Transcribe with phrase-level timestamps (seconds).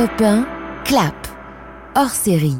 [0.00, 0.46] Europe 1,
[0.86, 1.28] clap,
[1.94, 2.56] hors série.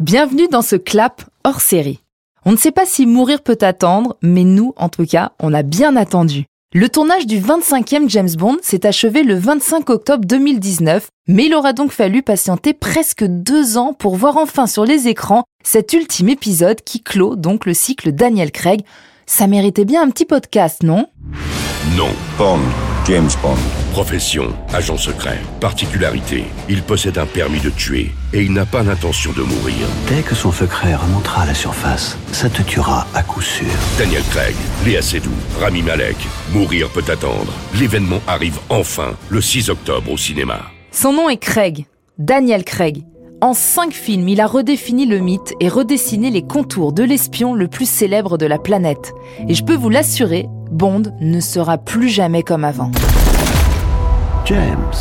[0.00, 2.00] Bienvenue dans ce clap hors série.
[2.46, 5.62] On ne sait pas si mourir peut attendre, mais nous, en tout cas, on a
[5.62, 6.46] bien attendu.
[6.72, 11.74] Le tournage du 25e James Bond s'est achevé le 25 octobre 2019, mais il aura
[11.74, 16.80] donc fallu patienter presque deux ans pour voir enfin sur les écrans cet ultime épisode
[16.80, 18.80] qui clôt donc le cycle Daniel Craig.
[19.26, 21.04] Ça méritait bien un petit podcast, non?
[21.98, 22.08] Non.
[22.38, 22.60] Bond,
[23.08, 23.56] James Bond.
[23.92, 25.38] Profession, agent secret.
[25.60, 29.86] Particularité, il possède un permis de tuer et il n'a pas l'intention de mourir.
[30.08, 33.64] Dès que son secret remontera à la surface, ça te tuera à coup sûr.
[33.96, 36.18] Daniel Craig, Léa Seydoux, Rami Malek.
[36.52, 37.50] Mourir peut attendre.
[37.80, 40.66] L'événement arrive enfin le 6 octobre au cinéma.
[40.90, 41.86] Son nom est Craig,
[42.18, 43.04] Daniel Craig.
[43.40, 47.68] En cinq films, il a redéfini le mythe et redessiné les contours de l'espion le
[47.68, 49.12] plus célèbre de la planète.
[49.46, 52.90] Et je peux vous l'assurer, Bond ne sera plus jamais comme avant.
[54.44, 54.92] James,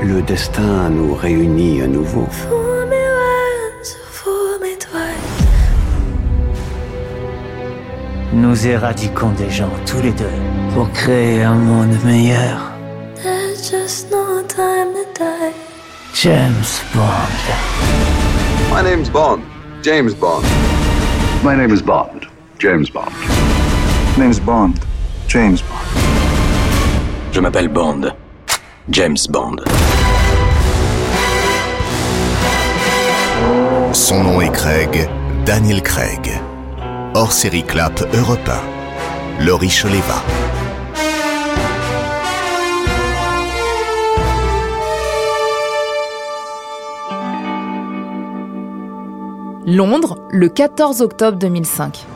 [0.00, 2.26] le destin nous réunit à nouveau.
[8.32, 10.24] Nous éradiquons des gens tous les deux
[10.72, 12.72] pour créer un monde meilleur.
[13.22, 15.67] There's just no time to die.
[16.20, 17.32] James Bond.
[18.72, 19.44] My name's Bond.
[19.82, 20.44] James Bond.
[21.44, 22.26] My name is Bond.
[22.58, 23.14] James Bond.
[24.18, 24.80] Name's Bond.
[25.28, 25.86] James Bond.
[27.30, 28.12] Je m'appelle Bond.
[28.90, 29.62] James Bond.
[33.92, 35.08] Son nom est Craig,
[35.46, 36.32] Daniel Craig.
[37.14, 38.50] Hors série Clap Europe
[39.38, 39.44] 1.
[39.44, 40.24] Laurie Choleva.
[49.70, 52.06] Londres, le 14 octobre 2005.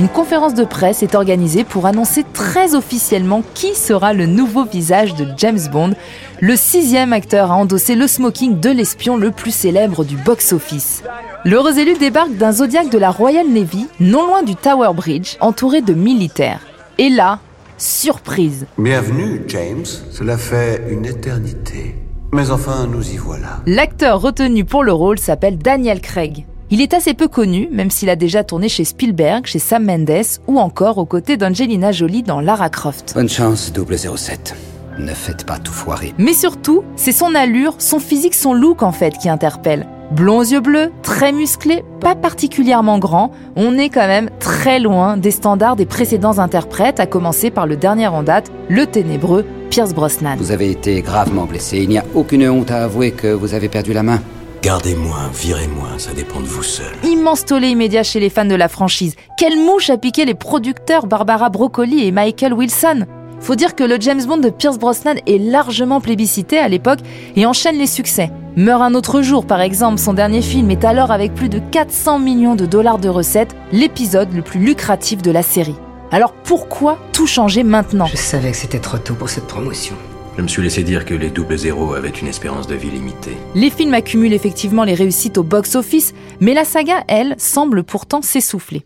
[0.00, 5.14] Une conférence de presse est organisée pour annoncer très officiellement qui sera le nouveau visage
[5.14, 5.92] de James Bond,
[6.40, 11.04] le sixième acteur à endosser le smoking de l'espion le plus célèbre du box-office.
[11.44, 15.80] L'heureux élu débarque d'un Zodiac de la Royal Navy, non loin du Tower Bridge, entouré
[15.80, 16.66] de militaires.
[16.98, 17.38] Et là,
[17.76, 18.66] surprise.
[18.78, 19.86] Bienvenue, James.
[20.10, 22.07] Cela fait une éternité.
[22.30, 23.60] Mais enfin, nous y voilà.
[23.64, 26.44] L'acteur retenu pour le rôle s'appelle Daniel Craig.
[26.70, 30.40] Il est assez peu connu, même s'il a déjà tourné chez Spielberg, chez Sam Mendes
[30.46, 33.14] ou encore aux côtés d'Angelina Jolie dans Lara Croft.
[33.14, 34.54] Bonne chance, 007.
[34.98, 36.12] Ne faites pas tout foirer.
[36.18, 39.86] Mais surtout, c'est son allure, son physique, son look en fait qui interpelle.
[40.10, 45.16] Blond aux yeux bleus, très musclé, pas particulièrement grand, on est quand même très loin
[45.16, 49.94] des standards des précédents interprètes, à commencer par le dernier en date, le ténébreux Pierce
[49.94, 50.36] Brosnan.
[50.38, 51.78] Vous avez été gravement blessé.
[51.78, 54.20] Il n'y a aucune honte à avouer que vous avez perdu la main.
[54.62, 56.92] Gardez-moi, virez-moi, ça dépend de vous seul.
[57.04, 59.14] Immense tollé immédiat chez les fans de la franchise.
[59.38, 63.06] Quelle mouche a piqué les producteurs Barbara Broccoli et Michael Wilson
[63.40, 66.98] Faut dire que le James Bond de Pierce Brosnan est largement plébiscité à l'époque
[67.36, 68.30] et enchaîne les succès.
[68.56, 72.18] Meurt un autre jour, par exemple, son dernier film est alors avec plus de 400
[72.18, 75.76] millions de dollars de recettes, l'épisode le plus lucratif de la série.
[76.10, 78.06] Alors pourquoi tout changer maintenant?
[78.06, 79.94] Je savais que c'était trop tôt pour cette promotion.
[80.38, 83.36] Je me suis laissé dire que les double zéros avaient une espérance de vie limitée.
[83.54, 88.82] Les films accumulent effectivement les réussites au box-office, mais la saga, elle, semble pourtant s'essouffler.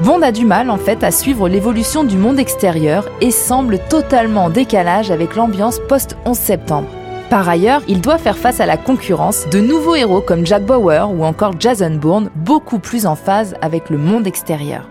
[0.00, 4.44] Bond a du mal en fait à suivre l'évolution du monde extérieur et semble totalement
[4.44, 6.88] en décalage avec l'ambiance post-11 septembre.
[7.30, 11.10] Par ailleurs, il doit faire face à la concurrence de nouveaux héros comme Jack Bauer
[11.10, 14.88] ou encore Jason Bourne, beaucoup plus en phase avec le monde extérieur.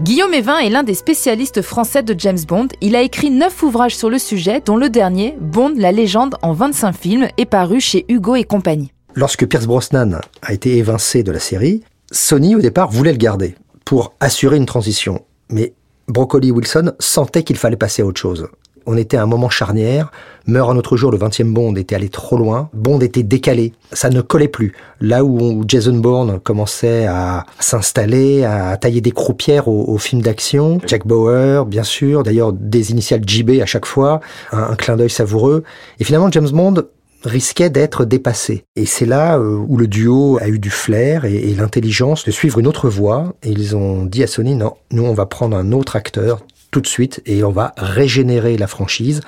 [0.00, 2.66] Guillaume Evin est l'un des spécialistes français de James Bond.
[2.80, 6.52] Il a écrit 9 ouvrages sur le sujet, dont le dernier, Bond, la légende en
[6.52, 8.92] 25 films, est paru chez Hugo et compagnie.
[9.14, 13.54] Lorsque Pierce Brosnan a été évincé de la série, Sony au départ voulait le garder
[13.84, 15.24] pour assurer une transition.
[15.48, 15.74] Mais
[16.08, 18.48] Broccoli Wilson sentait qu'il fallait passer à autre chose
[18.86, 20.10] on était à un moment charnière.
[20.46, 22.68] Meurt un autre jour, le 20e Bond était allé trop loin.
[22.74, 23.72] Bond était décalé.
[23.92, 24.74] Ça ne collait plus.
[25.00, 30.80] Là où Jason Bourne commençait à s'installer, à tailler des croupières au, film d'action.
[30.86, 32.22] Jack Bauer, bien sûr.
[32.22, 34.20] D'ailleurs, des initiales JB à chaque fois.
[34.52, 35.64] Un, clin d'œil savoureux.
[35.98, 36.82] Et finalement, James Bond
[37.24, 38.64] risquait d'être dépassé.
[38.76, 42.30] Et c'est là euh, où le duo a eu du flair et, et l'intelligence de
[42.30, 43.32] suivre une autre voie.
[43.42, 46.40] Et ils ont dit à Sony, non, nous on va prendre un autre acteur
[46.74, 49.20] tout de suite et on va régénérer la franchise.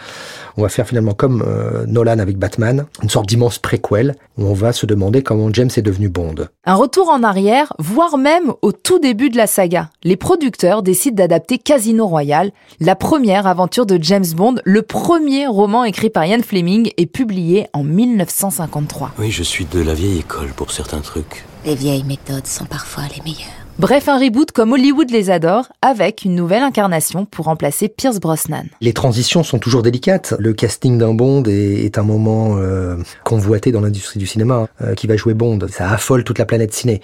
[0.56, 4.52] On va faire finalement comme euh, Nolan avec Batman, une sorte d'immense préquel où on
[4.52, 6.34] va se demander comment James est devenu Bond.
[6.64, 9.90] Un retour en arrière, voire même au tout début de la saga.
[10.02, 12.50] Les producteurs décident d'adapter Casino Royale,
[12.80, 17.68] la première aventure de James Bond, le premier roman écrit par Ian Fleming et publié
[17.74, 19.12] en 1953.
[19.20, 21.44] Oui, je suis de la vieille école pour certains trucs.
[21.64, 23.65] Les vieilles méthodes sont parfois les meilleures.
[23.78, 28.64] Bref, un reboot comme Hollywood les adore, avec une nouvelle incarnation pour remplacer Pierce Brosnan.
[28.80, 30.32] Les transitions sont toujours délicates.
[30.38, 34.66] Le casting d'un Bond est, un moment euh, convoité dans l'industrie du cinéma.
[34.80, 37.02] Euh, qui va jouer Bond Ça affole toute la planète ciné.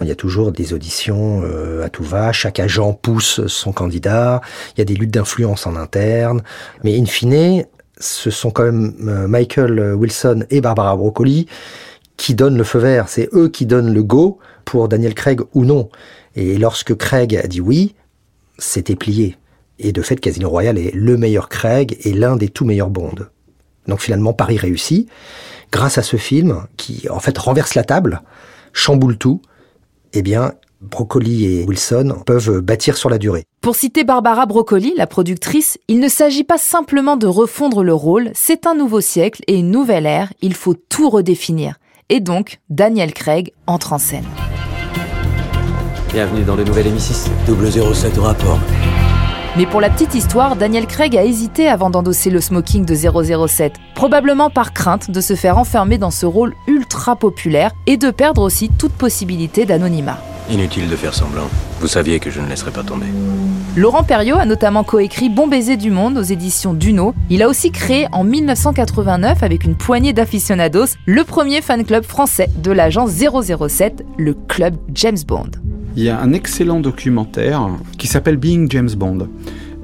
[0.00, 2.30] Il y a toujours des auditions euh, à tout va.
[2.30, 4.42] Chaque agent pousse son candidat.
[4.76, 6.42] Il y a des luttes d'influence en interne.
[6.84, 7.64] Mais in fine,
[7.98, 8.94] ce sont quand même
[9.26, 11.48] Michael Wilson et Barbara Broccoli
[12.16, 13.08] qui donnent le feu vert.
[13.08, 15.90] C'est eux qui donnent le go pour Daniel Craig ou non.
[16.34, 17.94] Et lorsque Craig a dit oui,
[18.58, 19.36] c'était plié.
[19.78, 23.14] Et de fait, Casino Royale est le meilleur Craig et l'un des tout meilleurs Bond.
[23.88, 25.08] Donc finalement, Paris réussit
[25.70, 28.22] grâce à ce film qui en fait renverse la table,
[28.72, 29.40] chamboule tout.
[30.12, 33.44] Eh bien, Broccoli et Wilson peuvent bâtir sur la durée.
[33.60, 38.30] Pour citer Barbara Broccoli, la productrice, il ne s'agit pas simplement de refondre le rôle,
[38.34, 41.76] c'est un nouveau siècle et une nouvelle ère, il faut tout redéfinir.
[42.08, 44.26] Et donc, Daniel Craig entre en scène.
[46.12, 48.58] Bienvenue dans le nouvel M6, 007 au rapport.
[49.56, 53.76] Mais pour la petite histoire, Daniel Craig a hésité avant d'endosser le smoking de 007,
[53.94, 58.42] probablement par crainte de se faire enfermer dans ce rôle ultra populaire et de perdre
[58.42, 60.18] aussi toute possibilité d'anonymat.
[60.50, 61.48] Inutile de faire semblant.
[61.80, 63.06] Vous saviez que je ne laisserais pas tomber.
[63.74, 67.14] Laurent Perriot a notamment coécrit Bon baiser du monde aux éditions Duno.
[67.30, 72.50] Il a aussi créé en 1989 avec une poignée d'aficionados le premier fan club français
[72.58, 75.61] de l'agence 007, le club James Bond.
[75.94, 77.68] Il y a un excellent documentaire
[77.98, 79.28] qui s'appelle Being James Bond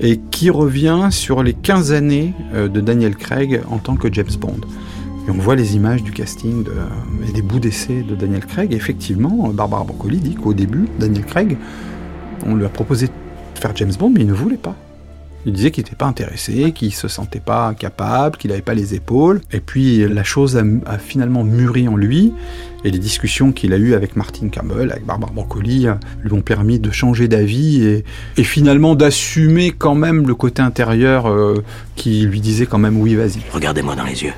[0.00, 4.26] et qui revient sur les 15 années euh, de Daniel Craig en tant que James
[4.40, 4.60] Bond.
[5.26, 6.72] Et on voit les images du casting de,
[7.28, 8.72] et des bouts d'essai de Daniel Craig.
[8.72, 11.58] Effectivement, Barbara Broccoli dit qu'au début, Daniel Craig,
[12.46, 13.12] on lui a proposé de
[13.60, 14.76] faire James Bond, mais il ne voulait pas.
[15.46, 18.94] Il disait qu'il n'était pas intéressé, qu'il se sentait pas capable, qu'il n'avait pas les
[18.94, 19.40] épaules.
[19.52, 22.32] Et puis la chose a, finalement mûri en lui.
[22.84, 25.86] Et les discussions qu'il a eues avec Martin Campbell, avec Barbara Broccoli,
[26.22, 28.04] lui ont permis de changer d'avis et,
[28.36, 31.64] et, finalement d'assumer quand même le côté intérieur euh,
[31.96, 33.40] qui lui disait quand même oui, vas-y.
[33.52, 34.32] Regardez-moi dans les yeux.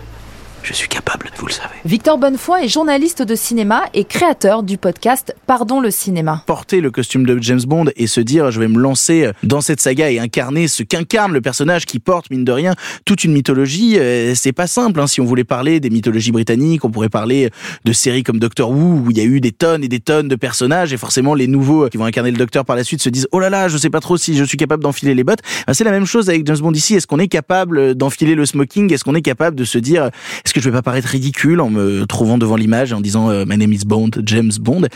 [0.63, 1.75] Je suis capable, vous le savez.
[1.85, 6.43] Victor Bonnefoy est journaliste de cinéma et créateur du podcast Pardon le cinéma.
[6.47, 9.81] Porter le costume de James Bond et se dire je vais me lancer dans cette
[9.81, 12.75] saga et incarner ce qu'incarne le personnage qui porte, mine de rien,
[13.07, 15.01] toute une mythologie, euh, c'est pas simple.
[15.01, 15.07] Hein.
[15.07, 17.51] Si on voulait parler des mythologies britanniques, on pourrait parler
[17.85, 20.29] de séries comme Doctor Who où il y a eu des tonnes et des tonnes
[20.29, 23.09] de personnages et forcément les nouveaux qui vont incarner le Docteur par la suite se
[23.09, 25.41] disent oh là là, je sais pas trop si je suis capable d'enfiler les bottes.
[25.67, 26.95] Ben, c'est la même chose avec James Bond ici.
[26.95, 28.93] Est-ce qu'on est capable d'enfiler le smoking?
[28.93, 30.11] Est-ce qu'on est capable de se dire
[30.51, 33.31] est-ce que je vais pas paraître ridicule en me trouvant devant l'image et en disant
[33.31, 34.89] euh, My name is Bond, James Bond?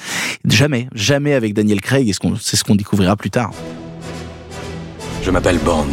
[0.44, 3.52] Jamais, jamais avec Daniel Craig, et c'est ce qu'on découvrira plus tard.
[5.22, 5.86] Je m'appelle Bond,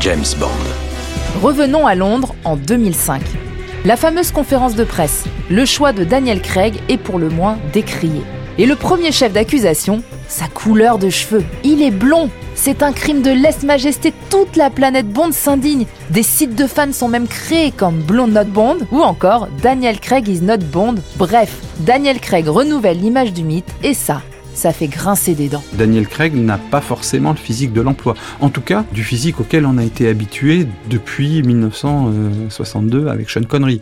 [0.00, 1.42] James Bond.
[1.42, 3.20] Revenons à Londres en 2005.
[3.84, 8.22] La fameuse conférence de presse, le choix de Daniel Craig est pour le moins décrié.
[8.58, 11.42] Et le premier chef d'accusation, sa couleur de cheveux.
[11.64, 12.28] Il est blond.
[12.54, 14.12] C'est un crime de lèse-majesté.
[14.28, 15.86] Toute la planète Bond s'indigne.
[16.10, 20.28] Des sites de fans sont même créés comme Blonde Not Bond ou encore Daniel Craig
[20.28, 20.96] is not Bond.
[21.16, 24.20] Bref, Daniel Craig renouvelle l'image du mythe et ça,
[24.54, 25.64] ça fait grincer des dents.
[25.72, 28.14] Daniel Craig n'a pas forcément le physique de l'emploi.
[28.40, 33.80] En tout cas, du physique auquel on a été habitué depuis 1962 avec Sean Connery.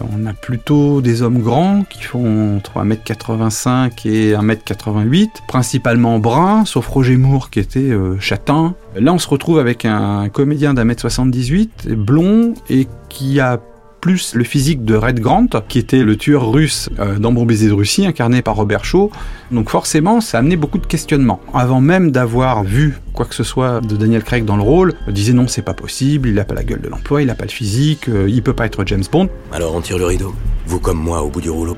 [0.00, 6.86] On a plutôt des hommes grands qui font entre 1m85 et 1m88, principalement bruns, sauf
[6.86, 8.74] Roger Moore qui était euh, châtain.
[8.96, 13.60] Là, on se retrouve avec un comédien d'un mètre 78, blond, et qui a
[14.00, 18.42] plus le physique de Red Grant, qui était le tueur russe euh, de Russie, incarné
[18.42, 19.10] par Robert Shaw.
[19.50, 21.40] Donc forcément, ça a amené beaucoup de questionnements.
[21.54, 25.12] Avant même d'avoir vu quoi que ce soit de Daniel Craig dans le rôle, on
[25.12, 27.44] disait non, c'est pas possible, il a pas la gueule de l'emploi, il a pas
[27.44, 29.28] le physique, euh, il peut pas être James Bond.
[29.52, 30.34] Alors on tire le rideau,
[30.66, 31.76] vous comme moi au bout du rouleau.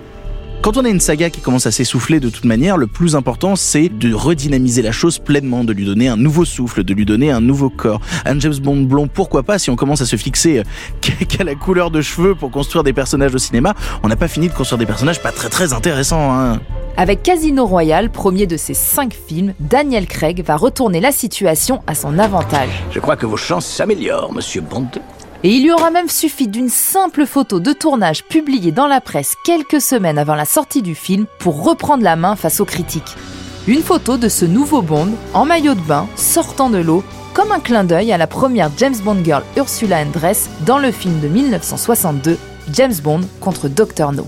[0.62, 3.56] Quand on a une saga qui commence à s'essouffler de toute manière, le plus important
[3.56, 7.32] c'est de redynamiser la chose pleinement, de lui donner un nouveau souffle, de lui donner
[7.32, 8.00] un nouveau corps.
[8.24, 10.62] Un James Bond blond, pourquoi pas si on commence à se fixer
[11.00, 14.48] qu'à la couleur de cheveux pour construire des personnages au cinéma, on n'a pas fini
[14.48, 16.32] de construire des personnages pas très très intéressants.
[16.32, 16.60] Hein.
[16.96, 21.96] Avec Casino Royale, premier de ses cinq films, Daniel Craig va retourner la situation à
[21.96, 22.84] son avantage.
[22.92, 24.90] Je crois que vos chances s'améliorent, monsieur Bond.
[25.44, 29.34] Et il lui aura même suffi d'une simple photo de tournage publiée dans la presse
[29.44, 33.16] quelques semaines avant la sortie du film pour reprendre la main face aux critiques.
[33.66, 37.02] Une photo de ce nouveau Bond en maillot de bain sortant de l'eau
[37.34, 41.18] comme un clin d'œil à la première James Bond girl Ursula Andress dans le film
[41.18, 42.38] de 1962
[42.72, 44.26] James Bond contre Dr No.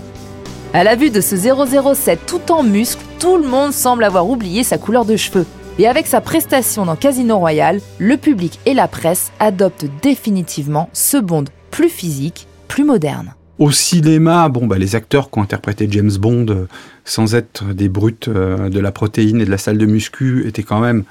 [0.73, 4.65] À la vue de ce 007 tout en muscles, tout le monde semble avoir oublié
[4.65, 5.45] sa couleur de cheveux.
[5.77, 11.17] Et avec sa prestation dans Casino Royale, le public et la presse adoptent définitivement ce
[11.17, 13.33] Bond plus physique, plus moderne.
[13.59, 16.67] Au cinéma, bon, bah, les acteurs qui ont interprété James Bond,
[17.03, 20.63] sans être des brutes euh, de la protéine et de la salle de muscu, étaient
[20.63, 21.03] quand même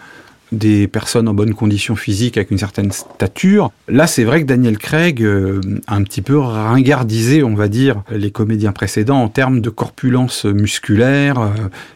[0.54, 3.70] des personnes en bonne condition physique avec une certaine stature.
[3.88, 8.02] Là, c'est vrai que Daniel Craig euh, a un petit peu ringardisé, on va dire,
[8.11, 11.38] les comédiens précédents en termes de corpulence musculaire.
[11.38, 11.50] Euh,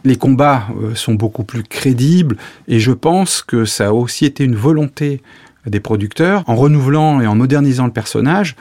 [0.04, 2.36] les combats euh, sont beaucoup plus crédibles
[2.66, 5.22] et je pense que ça a aussi été une volonté
[5.66, 8.56] des producteurs, en renouvelant et en modernisant le personnage,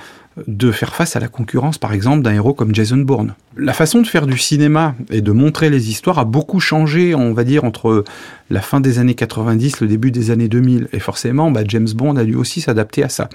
[0.46, 3.34] de faire face à la concurrence, par exemple, d'un héros comme Jason Bourne.
[3.56, 7.34] La façon de faire du cinéma et de montrer les histoires a beaucoup changé, on
[7.34, 8.04] va dire, entre
[8.50, 10.90] la fin des années 90, le début des années 2000.
[10.94, 13.30] Et forcément, bah, James Bond a dû aussi s'adapter à ça.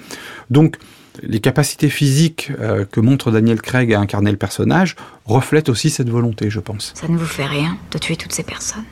[0.50, 0.76] Donc,
[1.22, 6.08] les capacités physiques euh, que montre Daniel Craig à incarner le personnage reflètent aussi cette
[6.08, 6.92] volonté, je pense.
[6.94, 8.84] Ça ne vous fait rien de tuer toutes ces personnes?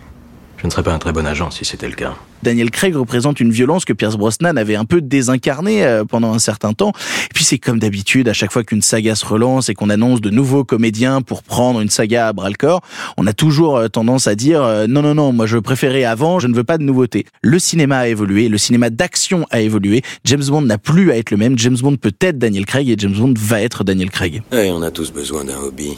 [0.61, 2.15] Je ne serais pas un très bon agent si c'était le cas.
[2.43, 6.39] Daniel Craig représente une violence que Pierce Brosnan avait un peu désincarnée euh, pendant un
[6.39, 6.93] certain temps.
[7.25, 10.21] Et puis c'est comme d'habitude, à chaque fois qu'une saga se relance et qu'on annonce
[10.21, 12.83] de nouveaux comédiens pour prendre une saga à bras le corps,
[13.17, 16.39] on a toujours euh, tendance à dire euh, non non non, moi je préférais avant,
[16.41, 17.25] je ne veux pas de nouveautés.
[17.41, 20.03] Le cinéma a évolué, le cinéma d'action a évolué.
[20.25, 21.59] James Bond n'a plus à être le même.
[21.59, 24.43] James Bond peut être Daniel Craig et James Bond va être Daniel Craig.
[24.53, 25.97] Et on a tous besoin d'un hobby.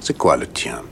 [0.00, 0.82] C'est quoi le tien?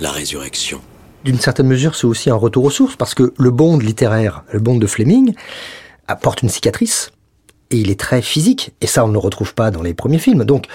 [0.00, 0.80] La résurrection
[1.24, 4.60] d'une certaine mesure, c'est aussi un retour aux sources, parce que le Bond littéraire, le
[4.60, 5.34] Bond de Fleming,
[6.06, 7.10] apporte une cicatrice,
[7.70, 10.18] et il est très physique, et ça on ne le retrouve pas dans les premiers
[10.18, 10.44] films.
[10.44, 10.66] Donc,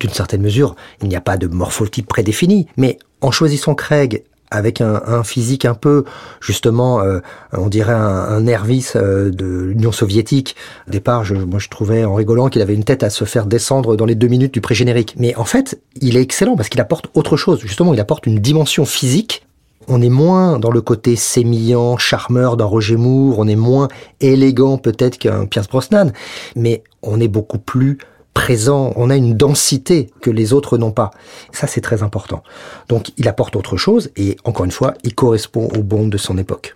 [0.00, 4.80] d'une certaine mesure, il n'y a pas de morphotype prédéfini, mais en choisissant Craig avec
[4.80, 6.04] un, physique un peu,
[6.40, 7.20] justement, euh,
[7.52, 10.56] on dirait un, un euh, de l'Union soviétique.
[10.86, 13.44] Au départ, je, moi, je trouvais en rigolant qu'il avait une tête à se faire
[13.44, 15.14] descendre dans les deux minutes du pré-générique.
[15.18, 17.60] Mais en fait, il est excellent parce qu'il apporte autre chose.
[17.60, 19.46] Justement, il apporte une dimension physique
[19.88, 23.88] on est moins dans le côté sémillant, charmeur d'un Roger Moore, on est moins
[24.20, 26.12] élégant peut-être qu'un Pierce Brosnan,
[26.54, 27.98] mais on est beaucoup plus
[28.34, 31.10] présent, on a une densité que les autres n'ont pas.
[31.52, 32.42] Ça, c'est très important.
[32.88, 36.38] Donc, il apporte autre chose et, encore une fois, il correspond au Bond de son
[36.38, 36.74] époque.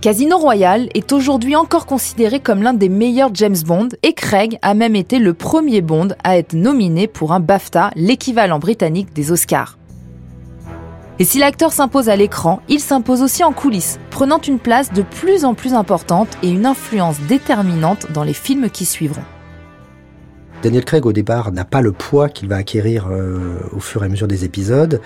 [0.00, 4.74] Casino Royale est aujourd'hui encore considéré comme l'un des meilleurs James Bond et Craig a
[4.74, 9.78] même été le premier Bond à être nominé pour un BAFTA, l'équivalent britannique des Oscars.
[11.18, 15.00] Et si l'acteur s'impose à l'écran, il s'impose aussi en coulisses, prenant une place de
[15.00, 19.24] plus en plus importante et une influence déterminante dans les films qui suivront.
[20.62, 24.06] Daniel Craig au départ n'a pas le poids qu'il va acquérir euh, au fur et
[24.06, 25.00] à mesure des épisodes.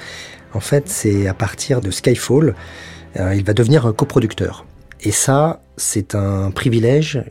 [0.53, 2.57] En fait, c'est à partir de Skyfall,
[3.19, 4.67] euh, il va devenir coproducteur.
[5.03, 7.23] Et ça, c'est un privilège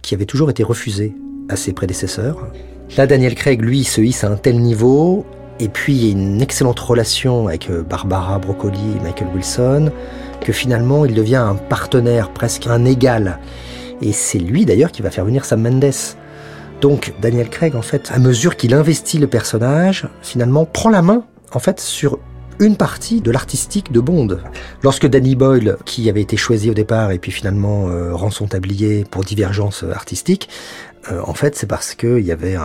[0.00, 1.14] qui avait toujours été refusé
[1.50, 2.48] à ses prédécesseurs.
[2.96, 5.26] Là, Daniel Craig, lui, se hisse à un tel niveau
[5.58, 9.90] et puis il y a une excellente relation avec euh, Barbara Broccoli et Michael Wilson,
[10.40, 13.38] que finalement il devient un partenaire, presque un égal.
[14.02, 15.92] Et c'est lui d'ailleurs qui va faire venir Sam Mendes.
[16.80, 21.24] Donc Daniel Craig, en fait, à mesure qu'il investit le personnage, finalement prend la main,
[21.52, 22.18] en fait, sur
[22.58, 24.38] une partie de l'artistique de Bond.
[24.82, 28.46] Lorsque Danny Boyle, qui avait été choisi au départ et puis finalement euh, rend son
[28.46, 30.48] tablier pour divergence artistique,
[31.10, 32.56] euh, en fait c'est parce qu'il y avait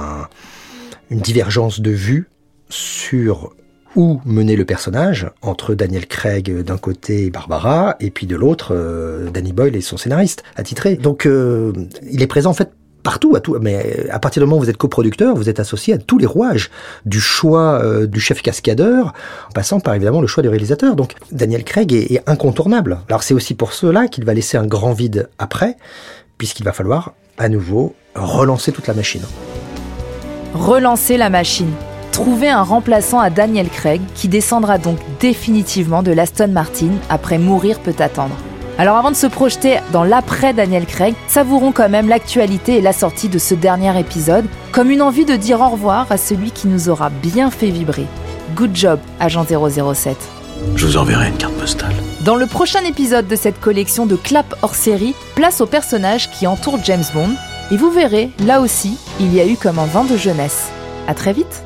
[1.10, 2.31] une divergence de vue
[2.72, 3.54] sur
[3.96, 8.74] où mener le personnage entre Daniel Craig d'un côté et Barbara, et puis de l'autre
[8.74, 10.96] euh, Danny Boyle et son scénariste attitré.
[10.96, 11.74] Donc euh,
[12.10, 12.72] il est présent en fait
[13.04, 13.58] partout, à tout.
[13.60, 16.26] Mais à partir du moment où vous êtes coproducteur, vous êtes associé à tous les
[16.26, 16.70] rouages
[17.06, 19.14] du choix euh, du chef cascadeur,
[19.50, 20.96] en passant par évidemment le choix du réalisateur.
[20.96, 23.00] Donc Daniel Craig est incontournable.
[23.10, 25.76] Alors c'est aussi pour cela qu'il va laisser un grand vide après,
[26.38, 29.24] puisqu'il va falloir à nouveau relancer toute la machine.
[30.54, 31.72] Relancer la machine
[32.12, 37.80] trouver un remplaçant à Daniel Craig qui descendra donc définitivement de l'Aston Martin après Mourir
[37.80, 38.36] peut attendre.
[38.78, 42.94] Alors avant de se projeter dans l'après Daniel Craig, savourons quand même l'actualité et la
[42.94, 46.68] sortie de ce dernier épisode comme une envie de dire au revoir à celui qui
[46.68, 48.06] nous aura bien fait vibrer.
[48.56, 50.18] Good job, agent 007.
[50.76, 51.94] Je vous enverrai une carte postale.
[52.22, 56.46] Dans le prochain épisode de cette collection de clap hors série, place aux personnages qui
[56.46, 57.36] entourent James Bond,
[57.72, 60.70] et vous verrez, là aussi, il y a eu comme un vent de jeunesse.
[61.08, 61.64] À très vite